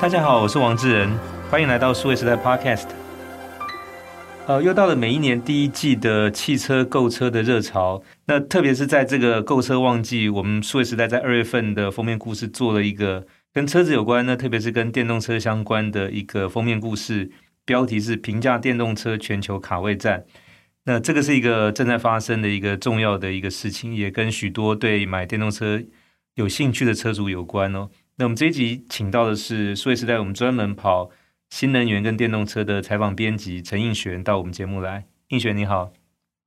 [0.00, 1.10] 大家好，我是王志仁，
[1.50, 2.86] 欢迎来到数位时代 Podcast。
[4.46, 17.32] 呃，又到了每一年第一季的汽车购车的热潮，那特别是在这个购车旺季，我们数位时代在二月份的封面故事做了一个跟车子有关呢，特别是跟电动车相关的一个封面故事，
[17.64, 20.24] 标题是“平价电动车全球卡位战”。
[20.86, 25.82] 那这个是一个正在发生的一个重要的一个事情，也跟许多对买电动车
[26.36, 27.90] 有兴趣的车主有关哦。
[28.20, 31.08] 那我们这一集请到的是数位时代，我们专门跑
[31.50, 35.06] 新能源跟电动车的采访编辑陈映璇到我们节目来。
[35.28, 35.92] 映璇你好，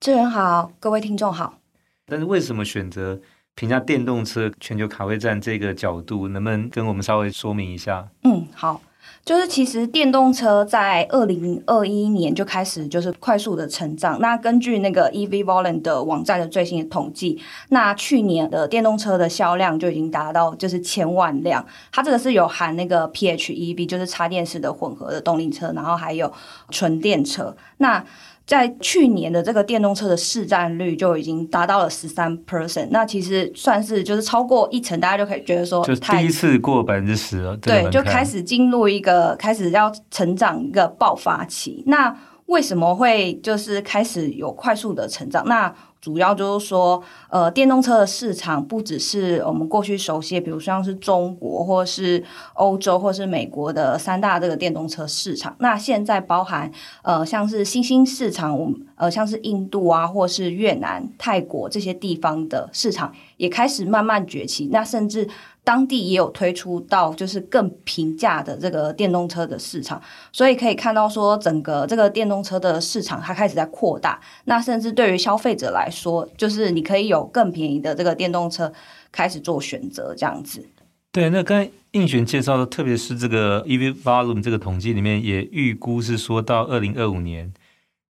[0.01, 1.59] 志仁好，各位听众好。
[2.05, 3.21] 但是为什么选择
[3.55, 6.27] 评价电动车全球卡位战这个角度？
[6.27, 8.09] 能不能跟我们稍微说明一下？
[8.23, 8.81] 嗯，好。
[9.23, 14.19] 就是其实电动车在二零二一年就开始就是快速的成长。
[14.19, 17.39] 那根据那个 EV Volume 的网站的最新的统计，
[17.69, 21.63] 那去年的电动车的销量就已经达到就是千万辆。
[21.91, 26.31] 它这个是有含那个 PHEV，就是插电式的混合的动力车，然后还有
[26.69, 27.55] 纯电车。
[27.77, 28.03] 那
[28.51, 37.55] 在去年的这个电动车的市占率就已经达到了十三 percent，那其实算是就是超过一成，大家就可以觉得说，就第一次过百分之十了。
[37.55, 41.81] 对，就开始进入一个开始要成长一个爆发期。
[41.87, 42.13] 那
[42.47, 45.47] 为什么会就是开始有快速的成长？
[45.47, 52.23] 那主要就是说，呃，电动车的市场不只是我们过去熟悉，比如像是中国或是
[52.55, 55.55] 欧洲或是美国的三大这个电动车市场。
[55.59, 56.71] 那现在包含
[57.03, 64.69] 呃，像是新兴市场，我们呃，像是印度啊，或是越南、泰国这些地方的市场也开始慢慢崛起。
[64.71, 65.29] 那甚至。
[65.63, 74.19] 当地也有推出到就是更平价的这个电动车的市场，所以可以看到说整个这个电动车的市场它开始在扩大。
[74.45, 78.73] 那甚至对于消费者来说，就是你可以有更便宜的这个电动车
[79.11, 80.67] 开始做选择，这样子。
[81.11, 87.53] 对，那刚才映璇介绍的，特别是这个 EV Volume 这个统计里面也预估是说到二零二五年，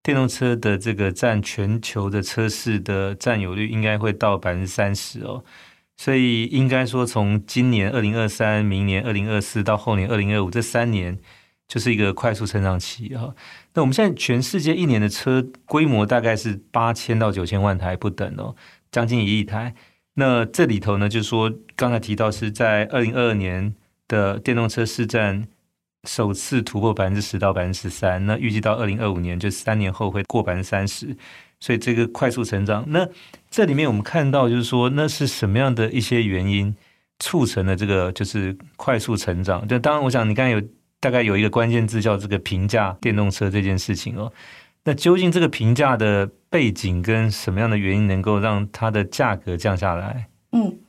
[0.04, 5.44] 电动车的这个占全球的车市的占有率应该会到百分之三十哦。
[6.02, 11.16] 所以应该说，从今年二零二三、明年二零二四到后年二零二五这三年，
[11.68, 13.36] 就是一个快速成长期啊。
[13.76, 18.56] 那我们现在全世界一年的车规模大概是八千到九千万台不等哦，
[18.92, 19.76] 将近一亿台。
[20.16, 23.76] 那这里头呢，就是说刚才提到是在二零二二年
[24.08, 25.48] 的电动车市占
[26.06, 31.16] 首次突破百分之十到百分之十三，那预计到二零二五年，就三年后会过百分之三十。
[31.60, 33.08] 所以这个快速成长，那
[33.52, 36.74] 这里面我们看到就是说，那是什么样的一些原因
[37.20, 39.68] 促成了这个就是快速成长？
[39.68, 40.62] 就当然，我想你刚才有
[41.02, 44.32] 大概有一个关键字叫这个评价电动车这件事情哦。
[44.86, 50.28] 那究竟这个评价的背景跟什么样的原因能够让它的价格降下来？
[50.54, 50.80] 嗯。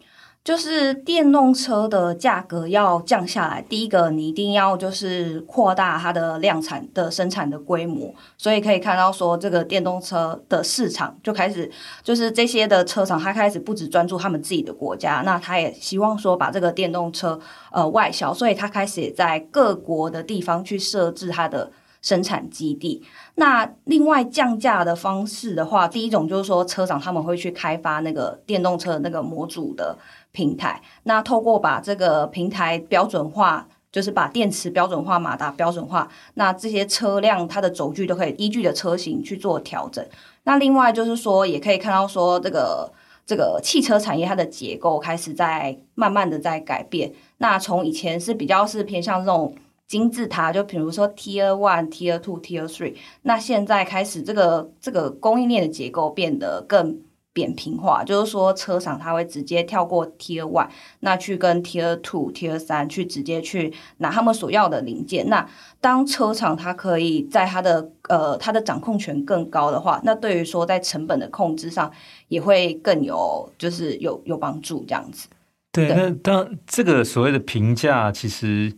[0.45, 11.71] 就是电动车的价格要降下来，第一个你一定要就是扩大它的量产的生产的规模，所以可以看到说这个电动车的市场就开始，
[12.03, 17.39] 就是这些的车厂，它开始不只专注他们自己的国家，那他也希望说把这个电动车
[17.71, 21.71] 呃外销，所以他开始也在各国的地方去设置它的
[22.01, 23.01] 生产基地。
[23.37, 29.97] 那另外降价的方式的话，第一种就是说车厂他们会去开发那个电动车那个模组的。
[30.33, 40.03] 平台，那透过把这个平台标准化，就是把电池标准化、马达标准化，那这些车辆它的轴距都可以依据的车型去做调整。
[40.45, 42.91] 那另外就是说，也可以看到说，这个
[43.27, 47.13] 这个汽车产业它的结构开始在慢慢的在改变。
[47.37, 49.55] 那从以前是比较是偏向这种
[49.87, 57.03] 金字塔，就比如说 Tier One、Tier Two、Tier Three，那现在开始这个这个供应链的结构变得更。
[57.35, 60.69] 扁平化，就是说车厂它会直接跳过 Tier One，
[61.01, 65.29] 那去跟 Tier Two、Tier 三去直接去拿他们所要的零件。
[65.31, 65.49] 那
[65.81, 71.91] 当车厂它可以在它的呃它的掌控权更高的话，那对于说在成本的控制上
[72.29, 75.29] 也会更有就是有有帮助这样子。
[75.73, 78.71] 对，对那当这个所谓的评价，其实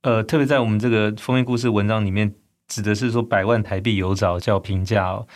[0.00, 2.34] 呃特别在我们这个封面故事文章里面
[2.68, 5.26] 指的是说百万台币有找叫评价哦。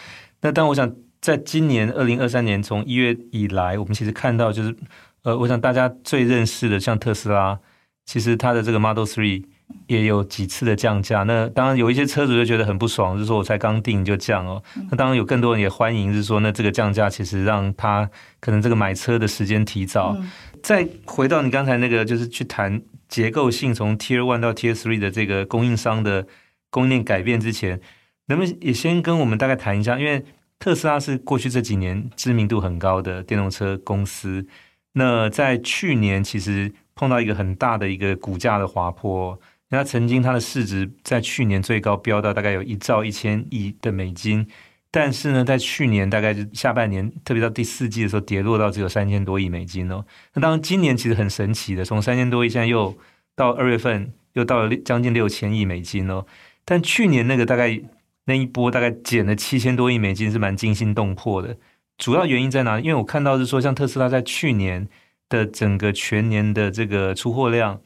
[0.40, 0.90] 那当我想。
[1.22, 4.74] 在今年二零二三年从一月以来，我们其实看到就是，
[5.22, 7.60] 呃，我想大家最认识的像特斯拉，
[8.04, 9.44] 其实它的这个 Model Three
[9.86, 11.22] 也有几次的降价。
[11.22, 14.60] 那当然有一些车主就觉得很不爽，就是说我才刚定就降哦。
[14.90, 18.10] 那当然有更多人也欢迎，是说那这个降价其实让他
[18.40, 20.16] 可能这个买车的时间提早。
[20.60, 26.26] 再回到你刚才那个，就是去谈结构性从 Tier One 到 Tier Three 的这个供应商的
[26.68, 27.80] 供应链改变之前，
[28.26, 29.96] 能不能也先跟我们大概谈一下？
[30.00, 30.24] 因为
[30.62, 34.46] 特斯拉是过去这几年知名度很高的电动车公司，
[34.92, 39.36] 那在去年其实碰到一个很大的一个股价的滑坡，
[39.70, 44.46] 那曾经它的市值在去年最高飙到大概有一兆一千亿的美金，
[44.92, 50.04] 但是呢，在去年大概就下半年，特别到第四季的时候，跌落到只有三千多亿美金哦。
[50.34, 52.96] 那当然，今年其实很神奇的，从三千多亿现在又
[53.34, 56.24] 到二月份又到了将近六千亿美金哦。
[56.64, 57.80] 但去年那个大概
[58.26, 61.56] 那一波大概减了七千多亿美金，是蛮惊心动魄的。
[61.98, 62.84] 主要原因在哪里？
[62.84, 64.88] 因为我看到是说，像特斯拉在去年
[65.28, 67.80] 的整个全年的这个出货量。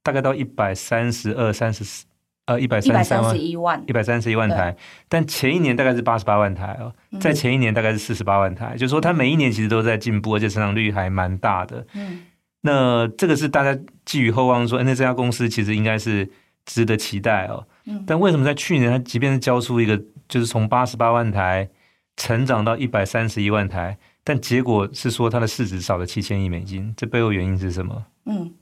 [0.00, 2.06] 大概到一百三十二、三十四，
[2.46, 3.36] 呃，一百三十三万、
[3.86, 4.74] 一百三十一万台。
[5.06, 6.90] 但前一年大概是八十八万台哦，
[7.20, 11.86] 在前一年大概是四十八万台，嗯、就是说它每一年其实都在进步，而且成长率还蛮大的。
[11.92, 12.24] 嗯，
[12.62, 16.26] 那这个是大家寄予厚望说，说那这家公司其实应该是
[16.64, 17.66] 值得期待哦。
[17.88, 19.98] 嗯，但为什么在去年它即便是交出一个，
[20.28, 21.68] 就是从八十八万台
[22.16, 28.04] 成长到一百三十一万台，但结果是说它的市值少了七千亿美金，这背后原因是什么？
[28.26, 28.52] 嗯。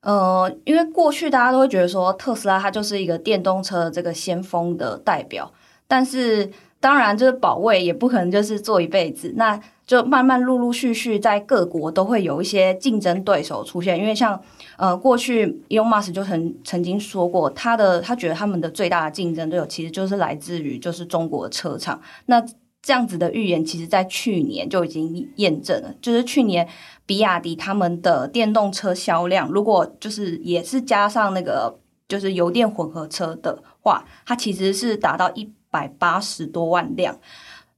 [0.00, 5.50] 呃，因为过去大家都会觉得说特斯拉它就是一个电动车这个先锋的代表，
[5.88, 14.38] 但是当然就是保卫也不可能就是做一辈子，那就慢慢陆陆续续在各国都会有一些竞争对手出现，因为像
[14.76, 22.44] 呃过去 Elon Musk 就曾曾经说过，他的他觉得他们的最大的竞争对手其实就是来自于就是中国车厂，那。
[22.86, 25.94] 这样子的预言，其实在去年就已经验证了。
[26.02, 26.68] 就是去年
[27.06, 37.18] 比亚迪他们的电动车销量，如果就是也是加上那个就是油电混合车的话，它其实是达到一百八十多万辆，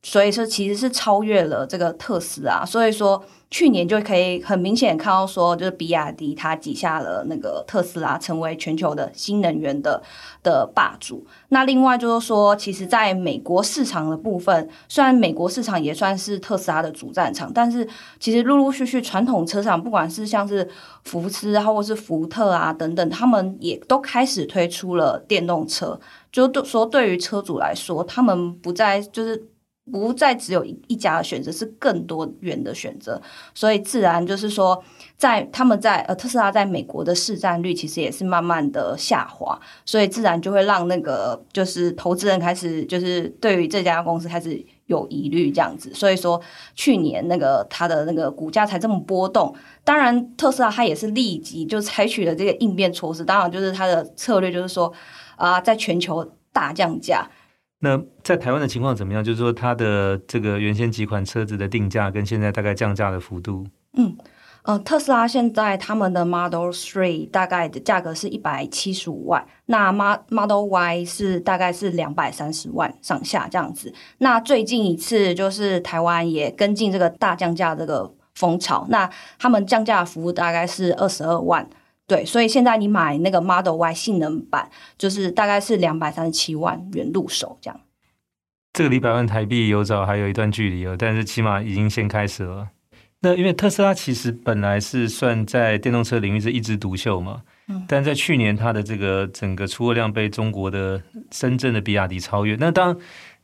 [0.02, 2.64] 所以说其实是超越了这个特斯拉。
[2.66, 3.24] 所以说。
[3.48, 10.02] 去年就可以很明显看到，说就是比亚迪它挤下了那个特斯拉，成为全球的新能源的
[10.42, 11.24] 的霸主。
[11.50, 17.88] 那另外就是说，其实在美国市场的部分，虽然美国市场也算是特斯拉的主战场，但是
[18.18, 20.68] 其实陆陆续续传统车厂，不管是像是
[21.04, 25.98] 福斯啊，或者是福特啊等等，他们也都开始推出了电动车。
[26.32, 29.46] 就说对于车主来说，他们不再就是。
[29.90, 33.20] 不再只有一一家的选择，是更多元的选择，
[33.54, 34.82] 所以自然就是说，
[35.16, 46.40] 在他们在呃特斯拉在美国的市占率其实也是慢慢的下滑，所以自然就会让那个就是投资人开始就是对于这家公司开始有疑虑这样子，所以说
[46.74, 49.54] 去年那个它的那个股价才这么波动。
[49.84, 54.92] 当然特斯拉它也是立即就采取了这个应变措施，当然就是它的策略就是说
[55.36, 57.30] 啊、在全球大降价。
[57.80, 59.22] 那在台湾的情况怎么样？
[59.22, 63.66] 就是说，它的这个原先几款车子的定价跟现在大概降价的幅度。
[63.92, 64.16] 嗯，
[64.62, 73.92] 呃，特斯拉现在他们的 Model Three 大概的价格是一百七十五万，那 Model Y 是大概是两百三十万上下这样子。
[74.18, 79.08] 那最近一次就是台湾也跟进这个大降价这个风潮，那
[79.38, 81.68] 他们降价的幅度大概是二十二万。
[82.06, 87.80] 对，所以现在你买那个 Model Y 性能版，就是大概是两百三十七万元入手这样。
[88.72, 92.68] 这个离百万台币有找还有一段距离哦，但是起码已经先开始了。
[93.22, 102.54] 那因为特斯拉其实本来是算在电动车领域是一枝独秀嘛，嗯，但在去年它的这个整个出货量被中国的深圳的比亚迪超越。
[102.60, 102.96] 那当然，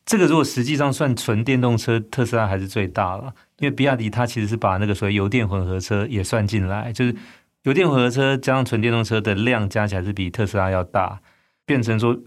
[0.04, 7.16] 这个如果实际上算纯电动车，特斯拉还是最大了，因为比亚迪它其实是把那个所谓油电混合车也算进来，就是。
[7.64, 11.20] 油电混合车加上纯电动车的量加起来是比特斯拉要大，
[11.64, 12.18] 变成说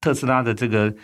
[0.00, 0.94] 特斯拉的这个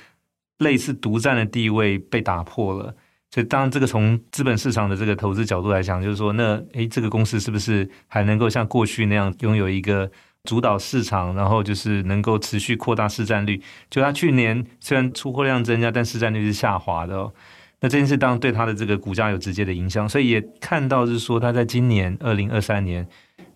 [0.59, 2.95] 类似独占的地位被打破了。
[3.31, 10.11] 所以当这个从资本市场的这个投资角度来讲，就是说那诶这个公司是不是还能够像过去那样拥有一个
[10.45, 13.61] 主导市场，然后就是能够持续扩大市占率？
[13.89, 17.33] 就它去年虽然出货量增加，但市占率是下滑的哦。
[17.81, 23.09] 那这件事当然对它的这个股价有直接的影响，所以也看到是说它在今年二零二三年。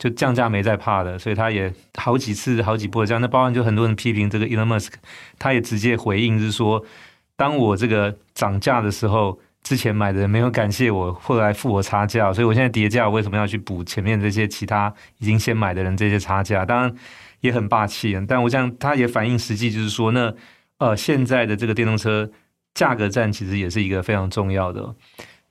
[0.02, 3.20] 就降价没在怕的，所以他也好几次、好几波这样。
[3.20, 4.94] 那包含就很多人批评这个 Elon Musk，
[5.38, 6.84] 他也直接回应是说，
[7.36, 16.66] 当我这个涨价的时候，之前买的人没有感谢我，后来付我差价，所以我现在跌价，我为什么要去补前面这些其他已经先买的人这些差价？
[16.66, 16.92] 当然
[17.38, 18.20] 也很霸气。
[18.26, 20.34] 但我想他也反映实际，就是说，那
[20.78, 22.28] 呃现在的这个电动车
[22.74, 24.92] 价格战其实也是一个非常重要的。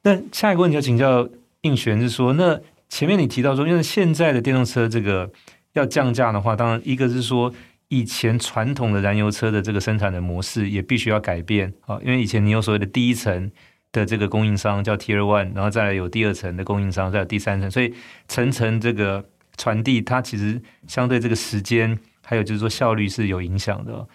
[0.04, 1.26] 那下一个问题要请教
[1.62, 2.60] 映璇，是说那。
[2.92, 5.32] 前面你提到说，因为现在的电动车这个
[5.74, 7.52] 要降价的话，当然一个是说
[7.88, 13.50] 以前传统的燃油车的这个生产的模式也必须要改变啊，因为以前你有所谓的第一层
[13.94, 17.94] 的这个供应商叫 Tier One，然后再来有第二层的供应商，再有第三层，所以
[18.28, 19.24] 层层这个
[19.56, 24.06] 传递它其实相对这个时间还有就是说效率是有影响的。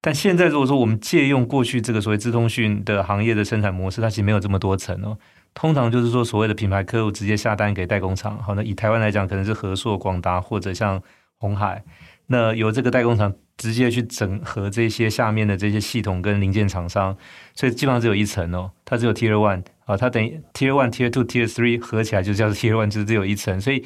[0.00, 5.18] 但现在如果说我们借用过去这个所谓资通讯的行业的生产模式，它其实没有这么多层哦。
[5.54, 8.38] 通常就是说，所谓的品牌客户直接下单给代工厂。
[8.42, 11.02] 好，那以台湾来讲，可能是和硕、广达或者像
[11.36, 11.82] 鸿海。
[12.26, 17.16] 那由这个代工厂直接去整合这些下面的这些系统跟零件厂商，
[17.54, 23.84] 所以基本上只有一层哦，它只有 Tier One 啊，它等于 Tier One、Tier Two、Tier Three 合起来就叫做 Tier One，就是只有一层，所以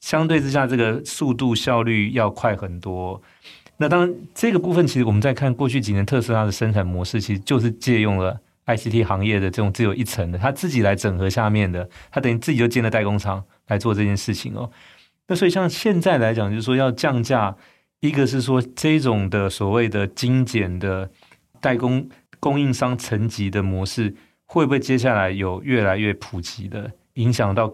[0.00, 3.20] 相对之下，这个速度效率要快很多。
[3.76, 14.70] 那当然，这个部分其实我们在看过去几年特斯拉的生产模式，其实就是借用了 ICT 行业的这种只有一层的，它自己来整合下面的，它等于自己就建了代工厂来做这件事情哦。
[15.28, 17.56] 那所以像现在来讲，就是说要降价。
[18.00, 21.08] 一个是说这种的所谓的精简的
[21.60, 22.08] 代工
[22.40, 24.12] 供应商层级的模式，
[24.44, 27.72] 会不会接下来有越来越普及的影响到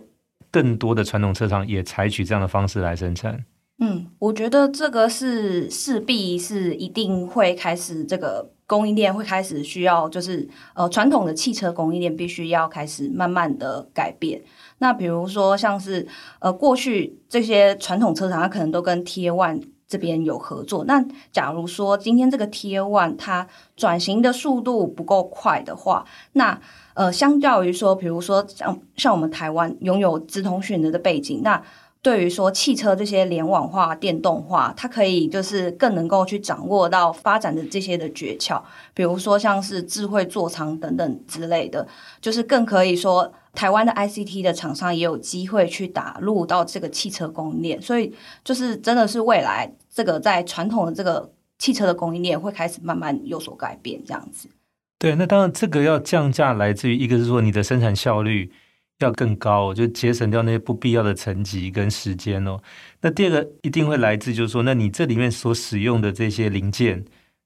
[0.50, 3.42] 更多的传统车厂也采取这样的方式来生产？
[3.78, 14.40] 嗯，我觉得这个是势必是一定会开始，这个供应链会开始需要，就是呃传统的汽车供应链必须要开始慢慢的改变。
[14.78, 16.06] 那比如说像是
[16.38, 26.60] 呃过去这些传统车厂，它可能都跟 T One 这边有合作，那假如说今天这个 T One 它转型的速度不够快的话，那
[26.92, 31.62] 呃，相较于说，比如说像像我们台湾拥有资通讯的的背景，那
[32.00, 38.62] 对于说汽车这些联网化、电动化，它可以就是更能够去掌握到发展的这些的诀窍，
[38.94, 41.86] 比如说像是智慧座舱等等之类的，
[42.20, 43.32] 就是更可以说。
[43.54, 48.14] 台湾的 ICT 的厂商也有机会去打入到这个汽车供应链，所以
[48.44, 51.28] 就是真的是未来这个在传统的这个
[51.58, 54.48] 汽车的供应链会开始慢慢有所改变，这样子。
[54.96, 58.52] 对，那当然这个要降价，来自于一个是说你的生产效率
[58.98, 62.60] 要更高，就节省掉那些不必要的层级跟时间哦。
[63.00, 67.04] 那第二个一定会来自就是说，那你这里面所使用的这些零件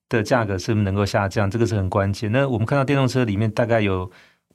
[0.09, 1.51] 的价格是不是能够下降？
[1.51, 2.31] 这个是很关键。
[2.33, 4.11] 那我们看到电动车里面大概有。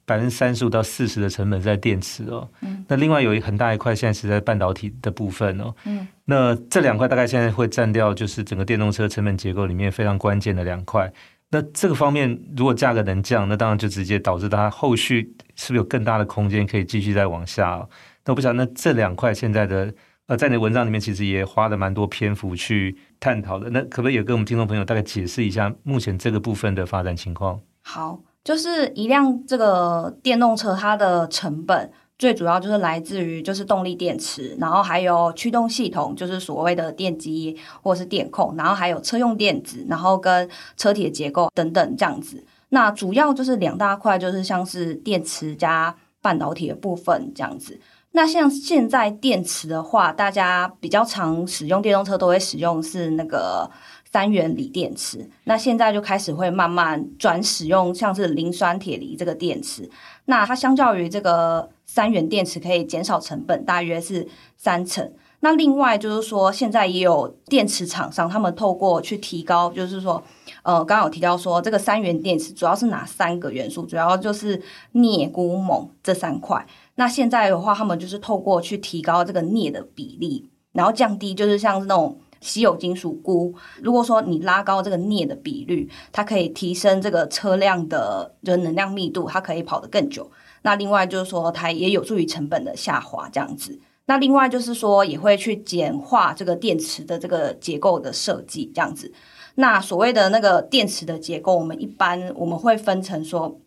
[0.05, 11.11] 百分之三十五到四十的成本在电池哦，嗯，那另外有一很大一块现在是在半导体的部分哦，嗯，那这两块大概现在会占掉就是整个电动车成本结构里面非常关键的两块。
[11.49, 17.87] 那这个方面如果价格能降，那当然就直接导致它后续是不是有更大的空间可以继续再往下？
[18.25, 19.93] 那我不晓得，那这两块现在的
[20.27, 23.69] 呃，在你的文章里面其实也花了蛮多篇幅去探讨的。
[23.69, 27.59] 那可不可以也跟我们听众朋友大概解释一下目前这个部分的发展情况？
[27.81, 28.19] 好。
[28.43, 42.43] 就是一辆这个电动车，它的成本最主要就是来自于就是动力电池，然后还有驱动系统，就是所谓的电机或是电控，然后还有车用电子，然后跟车体的结构等等这样子。
[42.69, 47.79] 那主要就是两大块，就是像是电池加半导体的部分这样子。
[48.11, 53.69] 那像现在电池的话，大家比较常使用电动车都会使用是那个。
[54.09, 59.87] 三元锂电池，那现在就开始会慢慢转使用像是磷酸铁锂这个电池，
[60.29, 65.11] 那它相较于这个三元电池可以减少成本大约是三成。
[65.39, 70.21] 那另外就是说，现在也有电池厂商，他们透过去提高，就是说，
[70.63, 73.85] 呃，刚刚有提到说这个三元电池主要是哪三个元素？
[73.85, 74.61] 主要就是
[74.93, 76.65] 镍、钴、锰这三块。
[76.95, 82.17] 那现在的话，他们就是透过去提高这个镍的比例，然后降低就是像是那种。
[82.41, 90.29] 稀有金属钴，如果说你拉高这个镍的比率，它可以提升这个车辆的就能量密度，它可以跑得更久。
[90.61, 93.79] 那另外就是说，它也有助于成本的下滑，这样子。
[94.05, 99.11] 那另外就是说，也会去简化这个电池的这个结构的设计，这样子。
[99.55, 103.59] 那所谓的那个电池的结构，我们一般我们会分成说。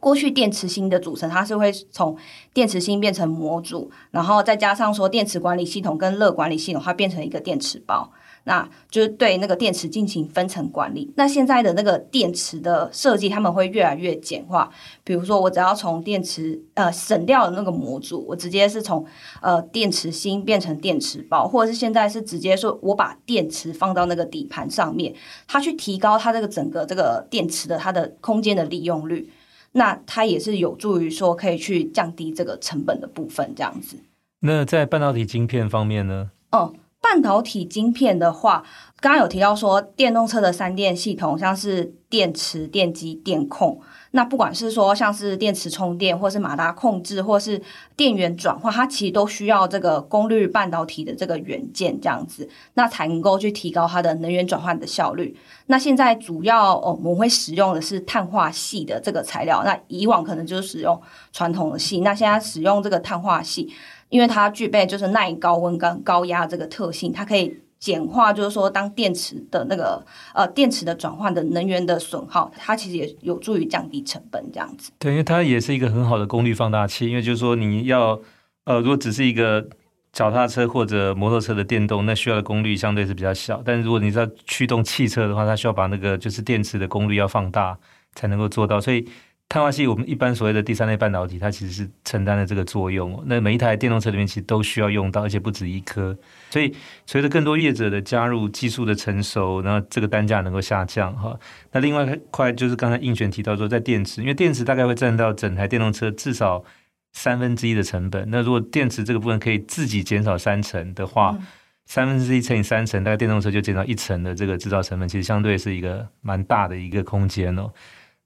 [0.00, 2.16] 过去电池芯的组成，它是会从
[2.52, 8.10] 电池芯变成模组，然后再加上说电池管理系统跟热管理系统，它变成一个电池包，
[8.44, 11.12] 那就是对那个电池进行分层管理。
[11.16, 14.70] 那现在的那个电池的设计，他们会越来越简化。
[15.04, 19.04] 比如说，我只要从电池呃省掉了那个模组，我直接是从
[19.42, 25.14] 呃电池芯变成电池包，或者是现在是直接说我把电池放到那个底盘上面，
[25.46, 29.30] 它去提高它这个整个这个电池的它的空间的利用率。
[29.72, 33.96] 那它也是有助于说可以去降低这个成本的部分，这样子。
[34.40, 36.30] 那在半导体晶片方面呢？
[36.52, 38.62] 哦，半导体晶片的话，
[39.00, 43.80] 刚刚有提到说电动车的三电系统，像是电池、电机、电控。
[44.12, 47.62] 那不管是说像是电池充电，或是马达控制，或是
[47.96, 55.36] 电源转换，它其实都需要这个功率半导体的这个元件这样子，那才能够去提高它的能源转换的效率。
[55.66, 59.62] 那现在主要哦，我们会使用的是碳化系的这个材料。
[59.64, 61.00] 那以往可能就是使用
[61.32, 63.72] 传统的系，那现在使用这个碳化系，
[64.10, 67.58] 因为它具备就是耐高温跟高压这个特性，它可以。
[67.80, 74.92] 简化就是说，当电池的那个呃电池的转换的能源的损耗，它其实也有助于降低成本这样子。
[74.98, 77.08] 对，因为它也是一个很好的功率放大器。
[77.08, 78.20] 因为就是说，你要
[78.64, 79.66] 呃，如果只是一个
[80.12, 83.62] 脚踏车或者摩托车的电动，那需要的功率相对是比较小。
[83.64, 87.78] 但如果你是要驱动汽车的话，它需要把那个就是电池的功率要放大
[88.14, 88.78] 才能够做到。
[88.78, 89.08] 所以
[89.50, 93.20] 碳化系我们一般所谓的第三类半导体，它其实是承担了这个作用。
[93.26, 96.16] 那每一台电动车里面其实都需要用到，而且不止一颗。
[96.50, 96.72] 所以
[97.04, 101.36] 随着更多业者的加入，技术的成熟，然后这个单价能够下降哈。
[101.72, 106.64] 那另外一块就是刚才应璇提到说，在电池，因为电池大概会占到整台电动车至少。
[107.12, 111.46] 三分之一的成本，那如果电池这个部分可以自己减少三成的话，嗯、
[111.84, 117.68] 三分之一乘以三成，大概电动车就减少一成的这个制造成本，其实相对是一个蛮大的一个空间哦。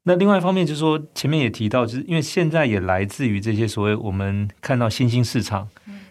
[0.05, 5.69] 那另外一方面就是说，前面也提到，就是因为现在也来自于这些所谓我们看到新兴市场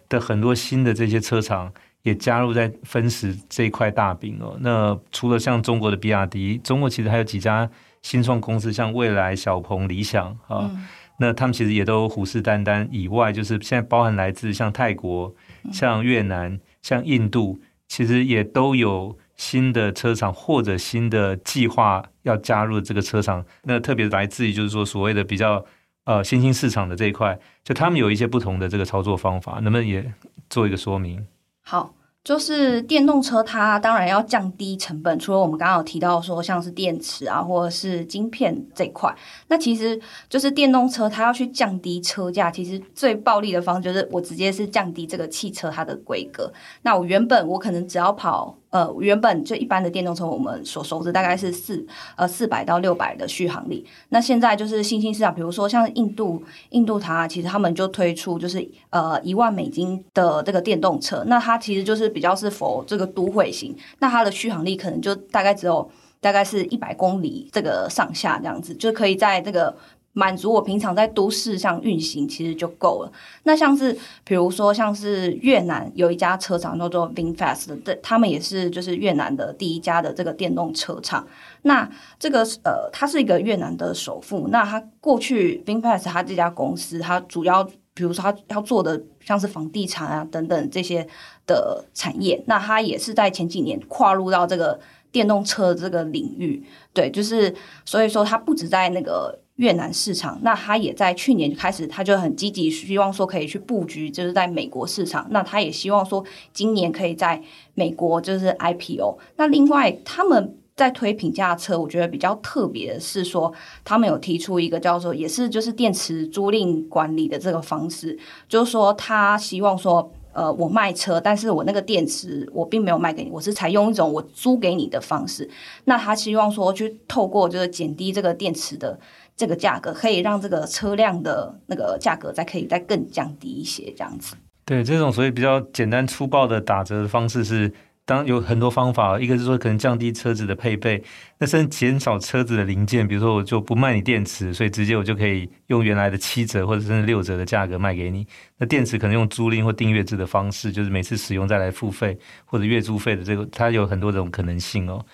[0.09, 1.71] 的很多新的这些车厂
[2.01, 4.57] 也加入在分食这一块大饼哦。
[4.59, 7.69] 那除了像中国的比亚迪，中国其实还有几家
[8.01, 10.69] 新创公司，像蔚来、小鹏、理想啊。
[10.73, 10.85] 嗯
[11.19, 15.33] 那他们其实也都虎视眈眈，以外就是现在包含来自像泰国、
[15.71, 23.45] 像越南、像印度，其实也都有新的车厂或者新的计划要加入这个车厂。
[23.63, 25.63] 那特别来自于就是说所谓的比较
[26.05, 30.13] 呃新兴市场的这一块，就他们有一些不同的这个操作方法，能不能也
[30.49, 31.25] 做一个说明？
[31.61, 31.93] 好。
[32.23, 35.19] 就是电动车，它当然要降低成本。
[35.19, 39.13] 除了我们刚刚有提到说，像是电池啊，或者是晶片这块，
[39.49, 39.99] 那其实
[40.29, 46.49] 就是电动车它要去降低车价，其实最暴利的方式就是我直接是降低这个汽车它的规格。
[46.83, 48.57] 那我原本我可能只要跑。
[48.73, 53.85] 呃，原本就一般的电动车，我们所熟知大概是四呃四百到六百的续航力。
[54.09, 65.87] 那现在就是新兴市场，比如说像印度，印度它其实他们就推出就是呃一万美金的这个电动车，那它其实就是比较是否这个都会型，那它的续航力可能就大概只有
[66.19, 69.77] 大概是一百公里这个上下这样子，就可以在这个。
[70.15, 73.12] 满足我平常在都市上运行，其实就够了。
[73.43, 81.27] 那像是比如说，像是越南有一家车厂叫做 VinFast 的，他们也是就是越南的第一家的这个电动车厂。
[81.63, 81.89] 那
[82.20, 84.47] 这个呃，它是一个越南的首富。
[84.49, 87.63] 那他过去 VinFast 他这家公司，它主要
[87.95, 91.08] 比如说他要做的像是房地产啊等等这些
[91.47, 92.43] 的产业。
[92.45, 94.80] 那他也是在前几年跨入到这个
[95.12, 96.63] 电动车这个领域。
[96.93, 99.39] 对，就是所以说他不止在那个。
[99.63, 105.26] 越南市场，那他也在去年开始，他就很积极，希望说可以去布局，就是在美国市场。
[105.30, 106.21] 那他也希望说
[106.52, 107.41] 今年可以在
[107.73, 109.17] 美国就是 IPO。
[109.38, 113.54] 那另外他们在推平价车，我觉得比较特别的是说，
[113.86, 125.49] 他们有提出一个叫做也是就是电池租赁管理的这个方式，就是说他希望说，呃，我卖车，但是我那个电池我并没有卖给你，我是采用一种我租给你的方式。
[125.86, 128.99] 那他希望说去透过就是减低这个电池的。
[129.36, 134.36] 这个价格可以让这个车辆的那个价格再可以再更降低一些，这样子。
[134.65, 137.74] 对，这种所以比较简单粗暴的打折的方式是，
[138.06, 141.04] 当有很多方法，一个是说可能降低车子的配备，
[141.38, 148.26] 那甚至减少车子的零件，比如说我就不卖你电池，所以直接我就可以用原来的七折或者甚至六折的价格卖给你。
[148.58, 155.06] 那电池可能用租赁或订阅制的方式，就是每次使用再来付费或者月租费的这个，它有很多种可能性哦。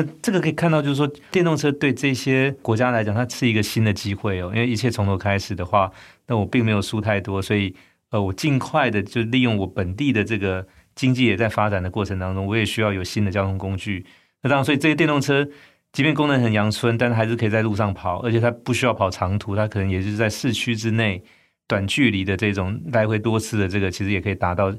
[0.00, 4.52] 那这个可以看到，就是说电动车对这些国家来讲，它是一个新的机会哦。
[4.54, 5.90] 因为一切从头开始的话，
[6.28, 7.74] 那我并没有输太多，所以
[8.10, 14.06] 呃，我尽快的就利用我本地的这个经济也在发展的过程当中，我也需要有新的交通工具。
[14.42, 15.44] 那当然，所以这些电动车
[15.92, 21.20] 即便功能很阳春，但是还是可以在路上跑，而且它不需要跑长途，它可能也就是在市区之内
[21.66, 24.72] 短距离的这种来回多次的这个，其实也可以达到。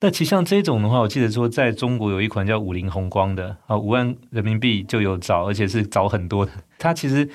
[0.00, 6.52] 那其实像这种的话，我记得说在中国有一款叫五菱宏光的啊，五万人民币就有找，而且是找很多的。
[6.78, 7.28] 它其实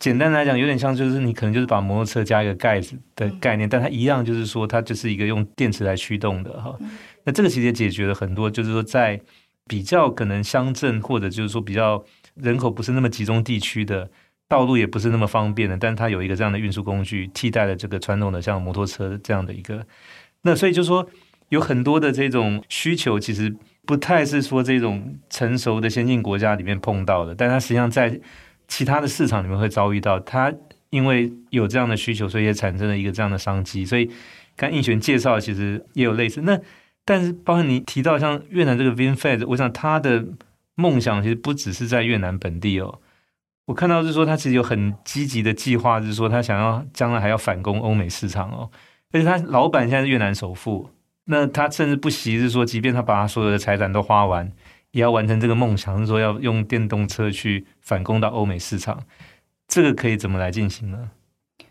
[0.00, 6.76] 简单来讲，有点像就是你可能就是把摩托车加一个盖子的概念，但它一样就是说它就是一个用电池来驱动的哈。
[7.22, 9.20] 那这个其实也解决了很多，就是说在
[9.68, 14.10] 比较可能乡镇或者就是说比较人口不是那么集中地区的
[14.48, 19.86] 道路也不是那么方便的，但它有一个这样的运输工具替代了这个传统的像摩托车这样的一个。
[20.42, 21.08] 那所以就是说。
[21.50, 28.20] 有很多的这种需求，其实不太是说这种成熟的先进国家里面碰到的，但它实际上在
[28.66, 30.18] 其他的市场里面会遭遇到。
[30.20, 30.52] 它
[30.90, 33.84] 因为有这样的需求，所以也产生了一个这样的商机。
[33.84, 34.10] 所以
[34.56, 36.40] 刚应璇介绍，其实也有类似。
[36.42, 36.58] 那
[37.04, 40.24] 但是包括你提到像越南这个 VinFast，我想他的
[40.76, 43.00] 梦想其实不只是在越南本地哦。
[43.66, 48.70] 我看到是说他其实有很积极的计划，就是说他想要将来还要反攻欧美市场哦。
[49.12, 50.90] 而且他老板现在是越南首富。
[51.30, 54.50] 那他甚至不惜是说，即便他把他所有的财产都花完，
[54.90, 59.00] 也要完成这个梦想，是说要用电动车去反攻到欧美市场。
[59.68, 61.10] 这个可以怎么来进行呢？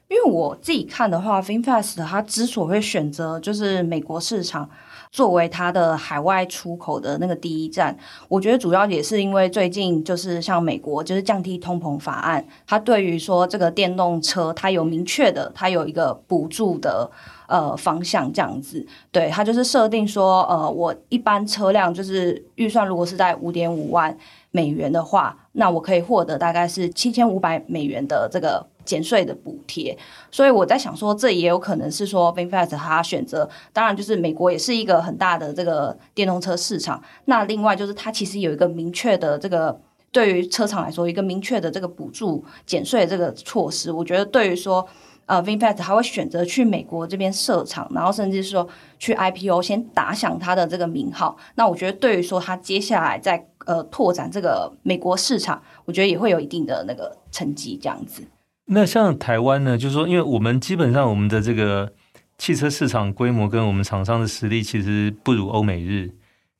[0.08, 4.70] 因为我自己看的话，FinFast 它之所以会选择就是美国市场，
[5.12, 7.98] 作为它的海外出口的那个第一站。
[8.28, 17.10] 我觉得主要也是因为最近就是像美国就是降低通膨法案，它对于说这个电动车它有明确的，它有一个补助的。
[17.50, 24.16] 呃，方向这样子，对，它就是设定说，呃，我一般车辆就是预算如果是在五点五万
[24.52, 29.96] 美元的话，那我可以获得大概是七千五百美元的这个减税的补贴。
[30.32, 37.00] 所以我在想说，这也有可能是说，VinFast 它选择，当然就是美国也是一个很大的这个电动车市场。
[37.26, 39.80] 那另外就是它其实有一个明确的这个
[40.12, 44.88] 对于车厂来说一个明确的这个补助减税的这个措施，我觉得对于说。
[45.30, 51.38] 呃，VinFast 还会选择去美国这边设厂，然后甚至说去 IPO，先打响它的这个名号。
[51.54, 58.24] 那我觉得对于说它接下来在呃拓展这个美国市场，我觉得也会有一定的那个成绩这样子。
[58.72, 61.94] 那像台湾呢，就是说，因为我们基本上我们的这个
[62.38, 66.12] 汽车市场规模跟我们厂商的实力其实不如欧美日，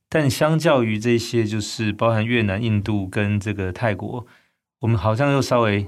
[0.10, 4.26] 但相较于这些，就是包含越南、印度跟这个泰国，
[4.80, 5.88] 我们好像又稍微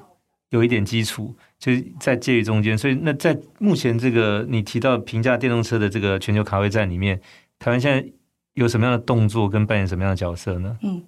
[0.49, 1.35] 有一点基础。
[1.61, 7.21] 就是在介于中间，所以那在目前这个你提到平价电动车的这个全球卡位战里面，
[7.59, 8.03] 台湾现在
[8.55, 10.75] 有什么样的动作跟扮演什么样的角色呢？
[10.81, 11.03] 嗯，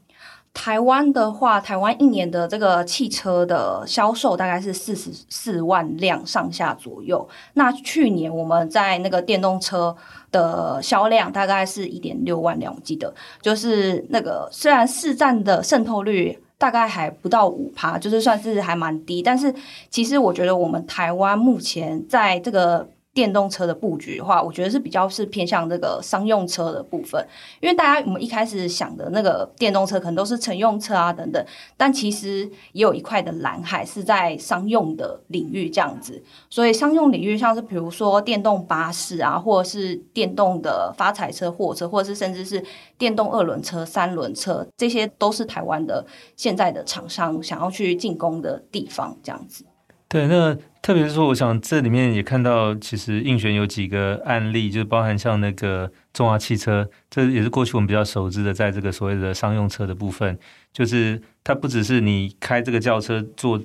[0.53, 7.27] 台湾的话，台湾一年的这个汽车的销售大概是四十四万辆上下左右。
[7.55, 9.95] 那去年我们在那个电动车
[10.31, 16.39] 的销量大概是一点六万辆，我记得就是那个虽然市占的渗透率。
[16.55, 19.21] 大概还不到五趴，就是算是还蛮低。
[19.21, 19.53] 但是
[19.89, 22.87] 其实我觉得我们台湾目前在这个。
[23.13, 27.23] 电动车的布局的话，我觉得是比较是偏向这个商用车的部分，
[27.61, 31.45] 因为大家我们一开始想的那个电动车可能都是乘用车啊等等，
[31.77, 42.63] 但其实也有一块的蓝海是在商用的领域这样子，所以商用领域像是比如说电动巴士啊，或者是电动的发财车、货车，或者是甚至是
[42.97, 46.03] 电动二轮车、三轮车，这些都是台湾的
[46.35, 49.63] 现在的厂商想要去进攻的地方这样子。
[50.07, 60.37] 对，那特别是说，我想这里面也看到，其实应选有几个案例，就是包含像那个中华汽车，这也是过去我们比较熟知的，在这个所谓的商用车的部分，
[60.73, 63.57] 就是它不只是你开这个轿车做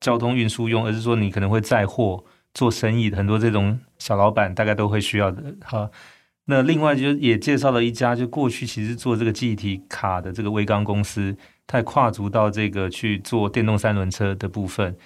[0.00, 5.90] 交通运输用，而是说你可能会载货做生意，很多这种小老板大概都会需要的哈。
[6.46, 14.96] 那另外就也介绍了一家，就过去其实做这个记忆体卡的这个威刚公司，它跨足到这个去做电动三轮车的部分。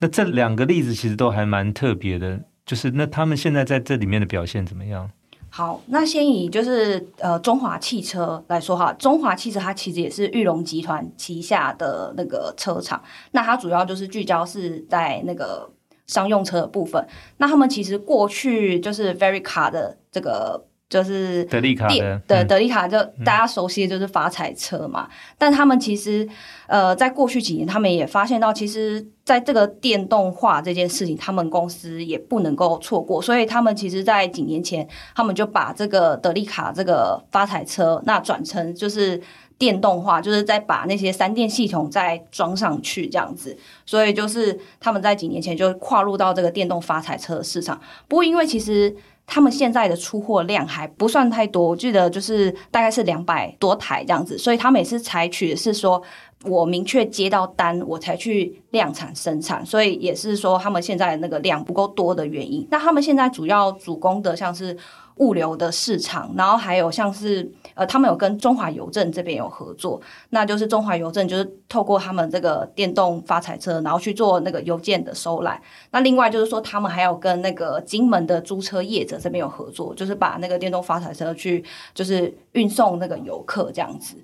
[0.00, 5.10] 那这两个例子其实都还蛮特别的，就是那他们现在在这里面的表现怎么样？
[5.50, 15.68] 好，那先以就是呃中华汽车来说哈，中华汽车它其实也是裕隆集团旗下的那个车厂，那它主要就是聚焦是在那个
[16.06, 17.04] 商用车的部分。
[17.38, 20.67] 那他们其实过去就是 Very Car 的这个。
[20.88, 25.06] 就是德利卡的，对，德利卡就大家熟悉的就是发财车嘛。
[25.10, 26.26] 嗯、但他们其实，
[26.66, 33.20] 呃，在过去几年，他们也发现到，其实在这个电动化这件事情，他们公司也不能够错过。
[33.20, 39.20] 所以他们其实，在几年前，他们就把这个德利卡这个发财车，那转成就是
[39.58, 43.54] 电动化，就是再把那些三电系统再装上去这样子。
[43.84, 47.78] 所以就是他们在几年前就跨入到这个电动发财车的市场。
[48.08, 48.96] 不过因为其实。
[49.28, 56.02] 他们现在的出货量还不算太多，我记得就是大概是两百多台这样子，所以他们也是采取的是说，
[56.44, 62.66] 我明确接到单，我才去量产生产，所以也是说他们现在那个量不够多的原因。
[62.70, 64.76] 那他们现在主要主攻的像是。
[65.18, 70.00] 物流的市场，然后还有像是呃，他们有跟中华邮政这边有合作，
[70.30, 75.60] 那就是中华邮政就是透过他们这个电动发财车，然后去做那个邮件的收揽。
[75.90, 84.16] 那另外就是说，他们还有跟那个金门的租车业者这边有合作，就是把那个电动发财车去就是运送那个游客这样子。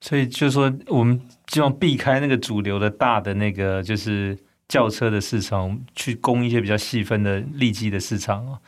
[0.00, 8.58] 所以就是说，我们希望避开那个主流的大的那个就是轿车的市场，去攻一些比较细分的利基的市场。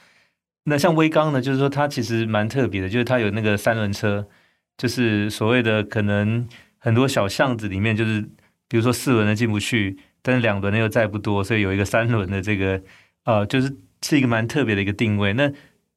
[0.64, 4.26] 那像威刚呢，就是说它其实蛮特别的，就是它有那个三轮车，
[4.76, 6.48] 就是所谓的可能
[6.78, 8.20] 很多小巷子里面，就是
[8.68, 12.80] 比如说四轮的进不去，但是两轮的又载不多，所以有一个三轮的这个，
[13.24, 15.32] 呃，就是是一个蛮特别的一个定位。
[15.32, 15.50] 那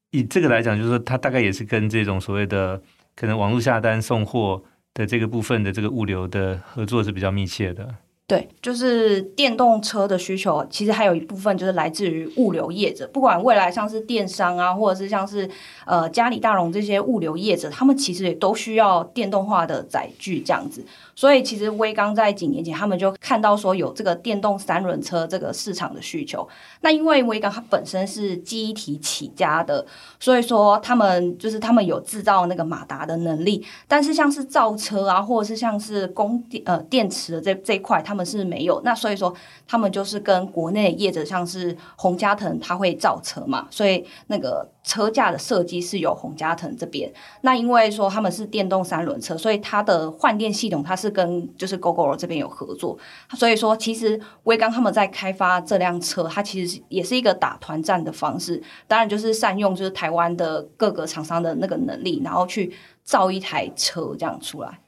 [0.09, 2.81] 以这个来讲，就是说它大概也是跟这种所谓的
[3.15, 4.63] 可能网络下单送货
[4.95, 7.95] 的这个部分的这个物流的合作是比较密切的。
[8.27, 15.47] 对，就是电动车的需求，其实还有一部分就是来自于物流业者，不管未来像是电商啊，或者是像是
[15.85, 20.83] 呃家里大荣这些物流业者，他们其实也都需要电动化的载具这样子。
[21.15, 26.47] 所以其实威刚在几年前，他们就看到说有这个电动三轮车这个市场的需求。
[26.81, 29.85] 那因为威刚它本身是机体起家的，
[30.19, 38.81] 所以说他们就是他们有制造那个马达的能力，但是像是造车啊，或者是像是供电呃电池的这这一块，他们是没有。
[38.83, 39.33] 那所以说
[39.65, 44.69] 他们就是跟国内业者，像是洪家腾，他会造车嘛，所以那个。
[44.85, 52.95] 车架的设计是由洪家腾这边，那因为说他们是电动三轮车，所以它的换电系统它是跟就是 Gogoro 这边有合作，
[53.31, 62.71] 所以说其实威刚他们在开发这辆车，它其实也是一个打团战的方式，当然就是善用就是台湾的各个厂商的那个能力，然后去
[63.03, 64.79] 造一台车这样出来。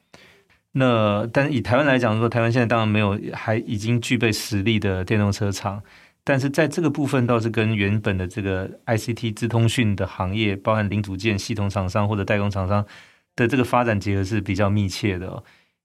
[0.74, 5.82] 那但是以台湾来讲说，台湾现在当然没有还已经具备实力的电动车厂。
[6.30, 12.86] 但是在这个部分倒是跟原本的这个 ICT 资通讯的行业，包含零组件、系统厂商或者代工厂商
[13.34, 15.42] 的这个发展结合是比较密切的哦。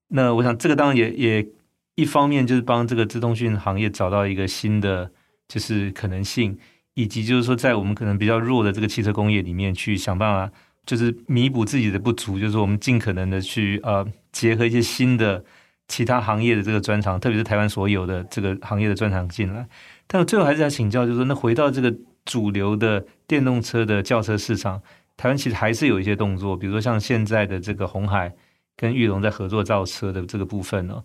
[0.09, 1.46] 那我想这个当然也也
[1.94, 5.09] 一方面就是帮这个资通讯行业找到一个新的
[5.46, 6.59] 就是可能性，
[6.94, 10.52] 以及就是说在我们可能比较弱的这个汽车工业里面去想办法，
[10.85, 15.44] 就是弥补自己的不足，就是我们尽可能的去呃结合一些新的
[15.92, 19.68] 其他行业的这个专长，特别是台湾所有的这个行业的专长进来。
[20.07, 24.81] 但我最后还是要请教，就是说，那回到这个主流的电动车的轿车市场，
[25.18, 28.33] 台湾其实还是有一些动作，比如说像现在的这个红海
[28.74, 31.05] 跟玉龙在合作造车的这个部分哦。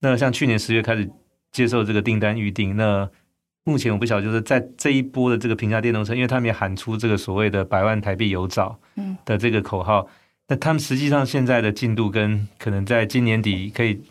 [0.00, 1.08] 那像去年十月开始
[1.52, 3.08] 接受这个订单预定，那
[3.62, 8.76] 目前我不晓得，就是在这一波的这个平价电动车，因为他们也喊出这个所谓的百万台币有找
[9.24, 10.08] 的这个口号，嗯、
[10.48, 14.02] 那他们实际上现在的进度跟可能在今年底可以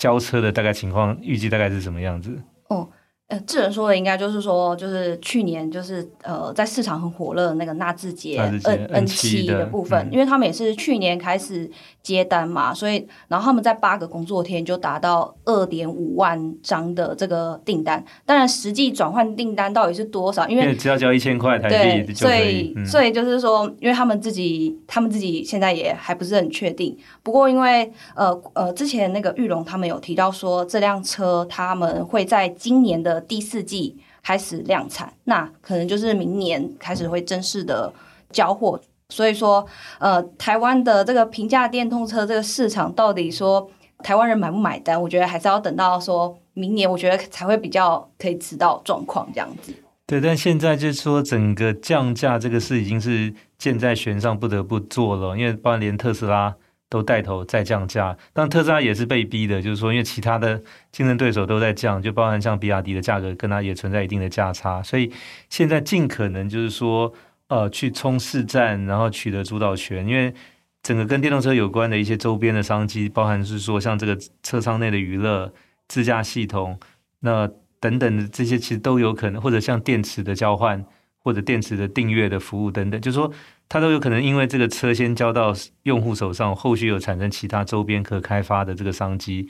[0.00, 2.42] 交车的大概情况，预计大概是什么样子？
[2.68, 2.88] 哦。
[3.30, 11.70] 呃，智仁说的应该就是说，就是去年就是呃，在市场很火热的那个纳智捷 N N 七的部分，嗯、因为他们也是去年开始
[12.02, 18.04] 接单嘛，所以然后他们在八个工作天就达到二点五万张的这个订单。
[18.26, 20.48] 当然，实际转换订单到底是多少？
[20.48, 22.40] 因为只要交一千块台币就可以。
[22.40, 26.98] 所以，嗯、所以就是说，因为他们自己，他们自己现在也还不是很确定。
[27.22, 33.19] 不过，因为呃呃，之前那个玉龙他们有提到说，这辆车他们会在今年的。
[33.20, 37.92] 第四季开始量产，那可能就是明年开始会正式的
[38.30, 38.80] 交货。
[39.08, 39.66] 所以说，
[39.98, 43.68] 呃，台湾的这个平价电动车这个市场，到底说
[44.04, 45.00] 台湾人买不买单？
[45.00, 49.74] 我觉得还是要等到说明年，我觉得才会比较可以知道状况这样子。
[50.06, 56.54] 对，但现在就是说，整个降价这个事已经是箭在弦上，不得不做了，因为包括连特斯拉。
[56.90, 65.10] 都带头在降价，但特斯拉也是被逼的，就是说，因为其他的竞争对手都在降，就包含像比亚迪的价格跟它也存在一定的价差，所以
[65.48, 67.10] 现在尽可能就是说，
[67.46, 70.04] 呃，去冲市占，然后取得主导权。
[70.04, 70.34] 因为
[70.82, 75.52] 整个跟电动车有关的一些周边的商机，包含是说像这个车舱内的娱乐、
[75.86, 76.76] 自驾系统，
[77.20, 77.48] 那
[77.78, 80.84] 等等的这些，其实都有可能，或者像电池的交换，
[81.22, 83.32] 或者电池的订阅的服务等等，就是说。
[83.70, 85.54] 它都有可能因为这个车先交到
[85.84, 89.48] 用户手上，后续有产生其他周边可开发的这个商机，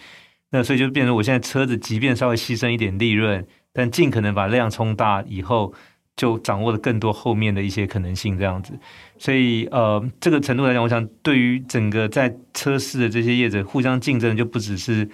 [0.50, 5.72] 那所以就变成我现在车子即便稍微牺牲一点利润，但尽可能把量冲大以后，
[6.16, 8.78] 就掌握了更多后面的一些可能性这样子。
[9.16, 15.08] 所以呃，这个程度来讲，我想对于整个在车市的这些业者互相竞争，就不只是。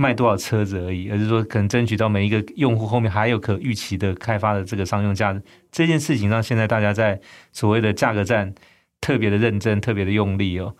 [0.00, 5.42] 卖多少车子而已，而是说可能争取到每一个用户后面还有可预期的开发的这个商用价值。
[5.72, 7.20] 这件事情让现在大家在
[7.52, 8.54] 所谓的价格战
[9.00, 10.76] 特别的认真，特别的用力哦。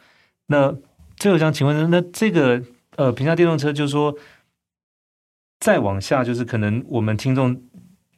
[0.47, 0.73] 那
[1.17, 2.63] 最后想请问，那这个
[2.95, 4.17] 呃平价电动车，就是说
[5.59, 7.61] 再往下，就是可能我们听众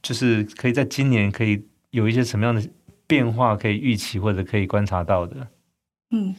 [0.03, 2.63] 就是可以在今年可以有一些什么样的
[3.07, 5.49] 变化可以预期或者可以观察到的？
[6.11, 6.35] 嗯。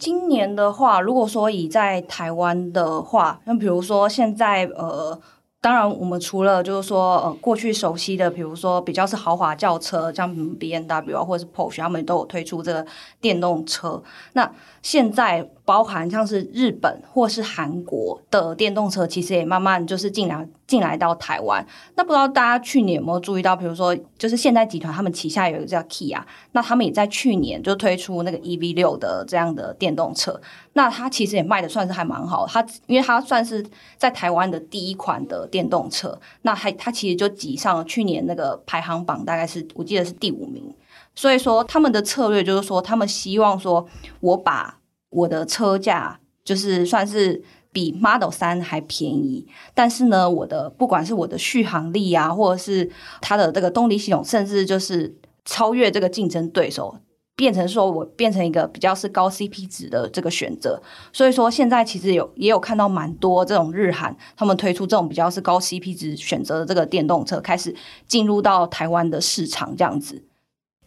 [0.00, 5.20] 今年的话，如果说以在台湾的话，那比如说现在呃，
[5.60, 12.86] 当然我们除了就是说呃过去熟悉的，比如说比较是豪华轿车，像 BMW 或者是 Porsche，他们都有推出这个
[13.20, 14.02] 电动车。
[14.32, 21.64] 那现在包含像是日本或是韩国的电动车，其实也慢慢就是进来进来到台湾。
[21.94, 30.40] 那不知道大家去年有没有注意到，比如说就是现代集团他们旗下有一个叫 Kia，那他们也在去年就推出那个 EV 六的这样的电动车。
[30.72, 33.64] 那它其实也卖的算是还蛮好，它因为它算是
[33.96, 40.74] 在台湾的第一款的电动车，那还它其实就挤上了去年那个排行榜，大概是我记得是第五名。
[41.14, 43.86] 所以说，他们的策略就是说，他们希望说，
[44.18, 44.79] 我把
[45.10, 47.42] 我的车价就是算是
[47.72, 56.96] 比 Model 3还便宜，但是呢，我的不管是我的续航力啊，或者是它的这个动力系统，甚至就是超越这个竞争对手，
[57.36, 60.82] 变成说我变成一个比较是高 CP 值的这个选择。
[61.12, 67.74] 所以说，现在其实有也有看到蛮多这种日韩他们推出这种比较是高 CP 值选择的这个电动车，开始
[68.08, 70.24] 进入到台湾的市场这样子。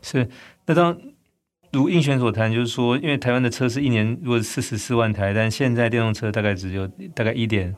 [0.02, 0.30] 是，
[0.66, 0.98] 那当。
[1.74, 7.76] 如应选所谈，就是说，因为台湾的车是一年如果四十四万台，但现在电动车大概只有大概一点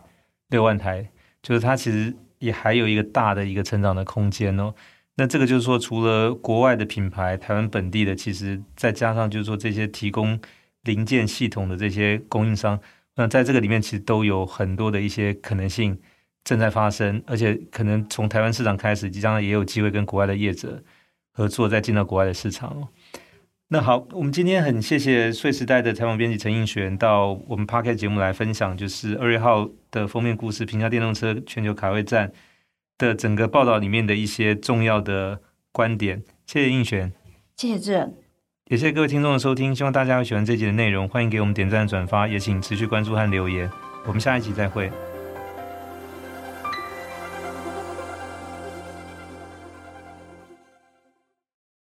[0.49, 1.09] 六万台，
[1.41, 4.73] 就是它其实也还有一个大的一个成长的空间哦。
[5.15, 10.37] 那这个就是说，除了国外的品牌，台湾本地的，其实再加上就是说这些提供
[10.83, 12.77] 零件系统的这些供应商，
[13.15, 15.97] 那在这个里面其实都有很多的一些可能性
[16.43, 20.83] 正在发生，而且可能从台湾市场开始，即将也有机会跟国外的业者
[21.31, 22.89] 合作，再进到国外的市场哦。
[23.67, 32.31] 那好，我们今天很谢谢岁时代的采访编辑陈应璇到我们 p a r k e t 节目来分享，就是二月号的封面故事——平价电动车全球卡位战
[32.99, 36.23] 的整个报道里面的一些重要的观点。
[36.45, 37.11] 谢谢应璇，
[37.57, 38.13] 谢谢志仁，
[38.67, 39.75] 也谢谢各位听众的收听。
[39.75, 43.67] 希望大家会喜欢这集的内容，欢迎给我们点赞、转发，也请持续关注和留言。
[44.05, 44.91] 我们下一集再会。